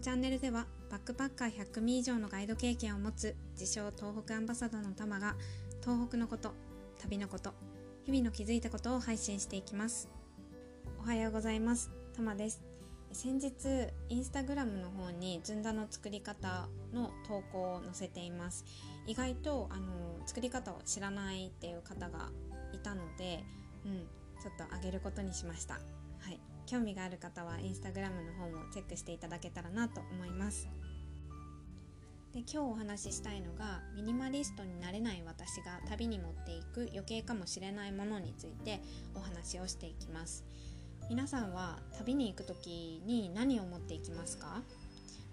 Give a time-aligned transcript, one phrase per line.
[0.00, 5.36] のチャンネルではバックパッカー100組以上のガイド経験を持つ自称東北アンバサダーのタマが
[5.82, 6.54] 東北のこと
[7.02, 7.52] 旅のこと
[8.04, 10.08] 日々の気づいたことを配信していきます。
[10.98, 11.90] おはようございます。
[12.16, 12.62] タマです。
[13.12, 13.52] 先日
[14.08, 18.64] インスタグラムの方にずんだの作り方の投稿を載せています。
[19.06, 22.30] 意外とあの作り方を知らないっていう方が
[22.72, 23.44] いたので、
[23.84, 24.06] うん、
[24.42, 25.74] ちょっとあげることにしました。
[25.74, 25.80] は
[26.30, 26.40] い。
[26.70, 30.68] 興味がある方はインスタグラムの方もチェックしていただけたらなと思います。
[32.32, 38.80] で今日お話ししたいのがミニマリストになれない私が旅に持っていく余計かもしれないものについて
[39.16, 40.44] お話をしていきます。
[41.08, 44.62] 皆さんは旅に行く時に何を持っていきますか？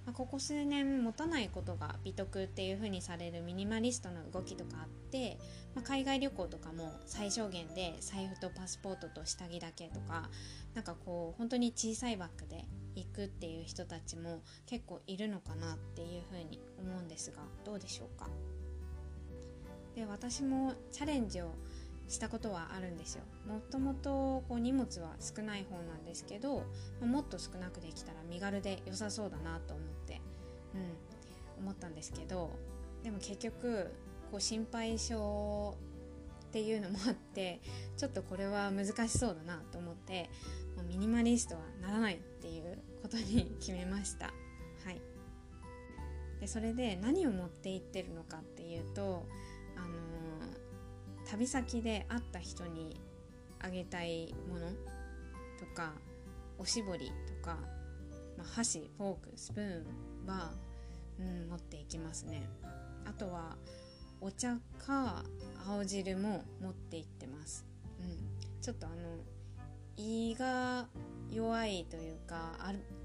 [0.07, 5.37] まあ、ここ数年持たないことが美徳っていう風にされるミニマリストの動きとかあって、
[5.77, 10.27] まあ、海外旅行とかも最小限で財布とパスポートと下着だけとか
[10.73, 12.65] なんかこう本当に小さいバッグで
[12.95, 18.27] 行くっていう人たちも結構いるのかなっていう風に思うんですがどうでしょうか？
[19.95, 21.51] で私もチャレンジを
[22.07, 23.21] したことはあるんですよ。
[23.47, 26.63] もともとこう荷物は少ない方なんですけど、
[27.01, 30.21] もっと少なくできたら身軽で良さそうだなと思って、
[30.73, 32.49] うん、思ったんですけど
[33.03, 33.91] でも結局
[34.31, 35.75] こう心配性
[36.47, 37.61] っていうのもあって
[37.97, 40.29] ちょっとこれは難しそうだなと思って
[40.75, 44.27] もうミニマリストはならないっていうことに決めました。
[44.85, 45.01] はい
[46.39, 49.25] でそれで何を持って行ってるのかっていうと
[49.75, 49.87] あの
[51.29, 53.01] 旅先で会った人に
[53.59, 54.67] あげたいもの
[55.59, 55.93] とか
[56.59, 57.57] おしぼりとか、
[58.37, 60.51] まあ、箸フォークスプーンは、
[61.19, 62.47] うん、持っていきますね
[63.05, 63.57] あとは
[64.21, 65.23] お茶か
[65.67, 67.65] 青汁も持って行ってます、
[68.01, 68.95] うん、ちょっとあの
[69.97, 70.87] 胃が
[71.31, 72.53] 弱いというか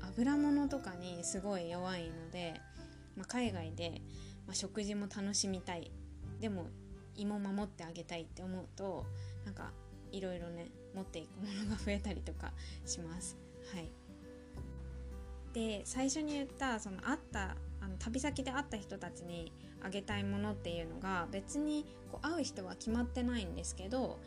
[0.01, 2.55] 油物とかにすごい弱いので、
[3.17, 4.03] まあ、海外で、
[4.47, 5.91] まあ、食事も楽しみたい。
[6.41, 6.67] でも
[7.15, 9.07] 胃も守ってあげたいって思うと
[9.45, 9.73] なんか
[10.11, 12.53] いろいろね持っていくものが増えたりとか
[12.85, 13.37] します。
[13.73, 13.91] はい、
[15.53, 17.57] で最初に言ったその会った
[17.93, 24.19] の旅先で会った人たちにあげたいものっていうのが別にこう会う人は決まってないんですけど、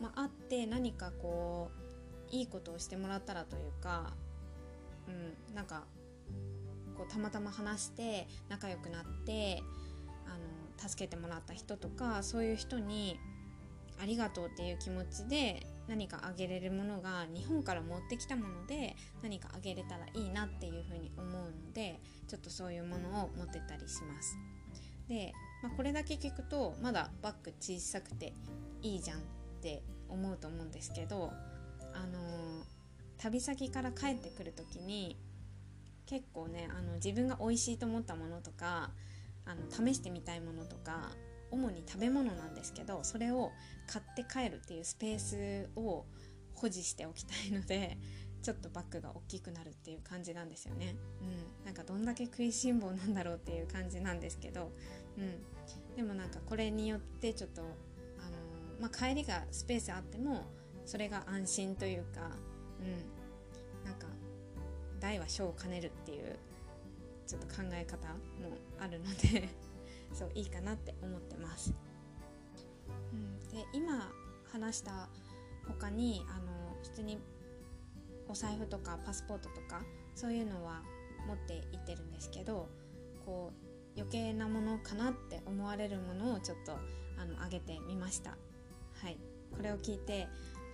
[0.00, 1.70] まあ、会って何かこ
[2.32, 4.12] ういいことをしてもらったらというか、
[5.08, 5.84] うん、なんか
[6.96, 9.62] こうたまたま話して仲良くなって
[10.26, 10.30] あ
[10.84, 13.18] の助けてもらった人とかそういう人に
[14.00, 22.00] ありがとうっていう気持ちで何かあげれるものが日本から持ってきたもので何かあげれたらいいなっていうふうに思うので
[22.30, 24.38] ちょっとそういうものを持ってたりします。
[25.08, 25.32] で、
[25.64, 28.32] まあ、これだけ聞くとまだバッグ小さくて
[28.82, 29.22] いいじゃんっ
[29.60, 31.32] て思うと思うんですけど
[31.92, 32.64] あのー、
[33.18, 35.18] 旅先から帰ってくる時に
[36.06, 38.90] 結構ねあの自分が美味しいと思ったものとか
[39.44, 41.10] あの試してみたいものとか
[41.50, 43.50] 主に食べ物なんですけどそれを
[43.88, 46.04] 買って帰るっていうスペースを
[46.54, 47.98] 保持しておきたいので
[48.42, 50.96] ちょっとバッグが大きくなるっていう感じなんですよね。
[51.20, 54.70] うん、なんかどんだけ食いしん坊なんだろうっていう感じなんですけど、
[55.18, 60.46] うん、でもなんかこれによってちょっと、あのー、まあ、帰りがスペースあっても
[60.86, 62.30] それが安心というか、
[62.80, 64.06] うん、なんか
[64.98, 66.38] 大は小を兼ねるっていう
[67.26, 69.48] ちょっと考え方もあるので
[70.12, 71.72] そういいかなって思ってます。
[73.12, 74.10] うん、で今
[74.50, 75.08] 話した
[75.68, 77.18] 他にあの普通に
[78.30, 79.82] お財布とかパスポートとか
[80.14, 80.82] そういうのは
[81.26, 82.68] 持って行ってるんですけど
[83.24, 86.72] こう余計なものかなって思われるものをちょっと
[87.18, 88.30] あの上げてみました。
[88.30, 89.18] はい、
[89.54, 90.28] これを聞いて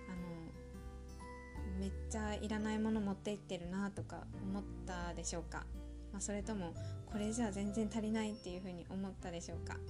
[0.09, 5.65] あのめっちゃいらないもの持って行ってるなとか思ったでしょうか。
[6.11, 6.73] まあ、それとも
[7.11, 9.81] これじゃ全然足りないっていうふうに思ったでしょうか、うん。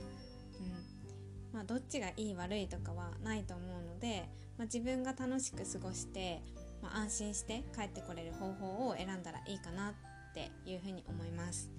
[1.54, 6.42] まあ、どっちがいい悪いとかはないと思うので、まあ、自分が楽しく過ごして、
[6.82, 9.94] まあ、安心して帰ってこれる方法を選んだらいいかなっ
[10.34, 11.70] ていうふうに思います。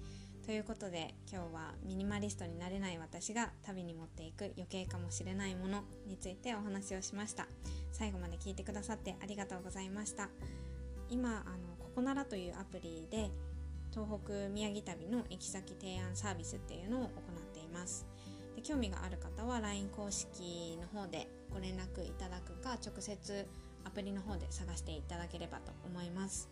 [0.45, 7.47] ということで今日はミニマリストになれない私が旅に持っていく余計かもしれないものについてお話をしました。
[7.91, 10.29] 最後まで聞いてくださってありがとうございました。
[11.09, 13.29] 今あのここならというアプリで
[13.91, 17.11] 東北宮城旅の行き先提案サービスっていうのを行っ
[17.53, 18.05] ています。
[18.55, 23.47] で興味がある方は LINE 公式の方でご連絡いただくか直接
[23.85, 26.49] アプリの方で探していただければと思います。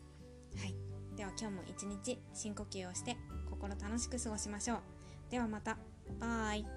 [0.58, 0.76] はい。
[1.16, 3.18] では今日も一日深呼吸をして
[3.50, 4.80] 心楽しく過ごしましょう。
[5.30, 5.78] ではまた。
[6.20, 6.77] バイ。